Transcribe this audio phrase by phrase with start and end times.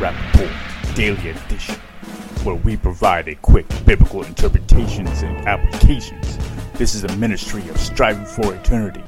[0.00, 1.74] Welcome to the Rap Report Daily Edition,
[2.44, 6.38] where we provide a quick biblical interpretations and applications.
[6.74, 9.02] This is a ministry of striving for eternity.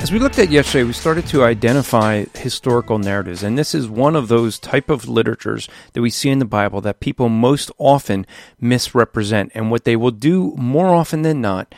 [0.00, 4.16] As we looked at yesterday, we started to identify historical narratives, and this is one
[4.16, 8.26] of those type of literatures that we see in the Bible that people most often
[8.60, 9.52] misrepresent.
[9.54, 11.72] And what they will do more often than not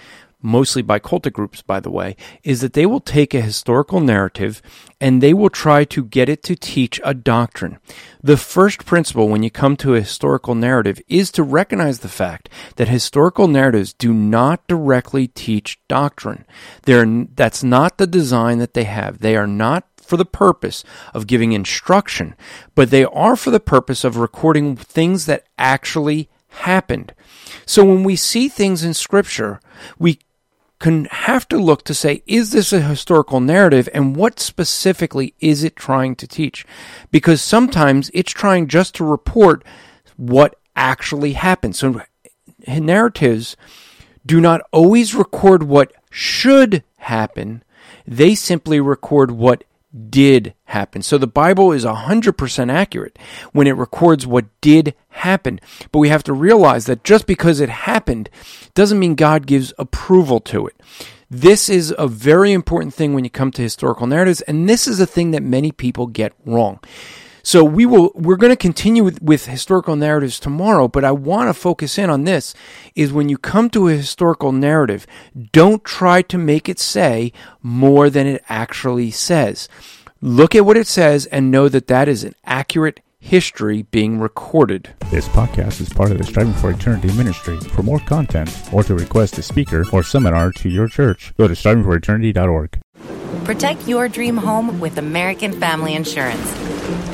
[0.44, 4.60] mostly by cultic groups, by the way, is that they will take a historical narrative
[5.00, 7.78] and they will try to get it to teach a doctrine.
[8.22, 12.48] The first principle when you come to a historical narrative is to recognize the fact
[12.76, 16.44] that historical narratives do not directly teach doctrine.
[16.82, 19.20] They're, that's not the design that they have.
[19.20, 20.84] They are not for the purpose
[21.14, 22.34] of giving instruction,
[22.74, 27.14] but they are for the purpose of recording things that actually happened.
[27.66, 29.60] So when we see things in scripture,
[29.98, 30.18] we
[30.84, 35.64] can have to look to say, is this a historical narrative and what specifically is
[35.64, 36.66] it trying to teach?
[37.10, 39.64] Because sometimes it's trying just to report
[40.18, 41.74] what actually happened.
[41.74, 42.02] So
[42.68, 43.56] narratives
[44.26, 47.64] do not always record what should happen.
[48.06, 49.64] They simply record what
[50.10, 51.02] did happen.
[51.02, 53.18] So the Bible is 100% accurate
[53.52, 55.60] when it records what did happen.
[55.92, 58.28] But we have to realize that just because it happened
[58.74, 60.80] doesn't mean God gives approval to it.
[61.30, 65.00] This is a very important thing when you come to historical narratives, and this is
[65.00, 66.80] a thing that many people get wrong.
[67.44, 71.50] So we will we're going to continue with, with historical narratives tomorrow, but I want
[71.50, 72.54] to focus in on this
[72.94, 75.06] is when you come to a historical narrative,
[75.52, 79.68] don't try to make it say more than it actually says.
[80.22, 84.94] Look at what it says and know that that is an accurate history being recorded.
[85.10, 87.60] This podcast is part of the Striving for Eternity ministry.
[87.60, 91.52] For more content or to request a speaker or seminar to your church, go to
[91.52, 92.80] strivingforeternity.org.
[93.44, 97.13] Protect your dream home with American Family Insurance